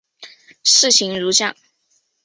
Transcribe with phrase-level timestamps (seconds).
[0.63, 1.55] 士行如将。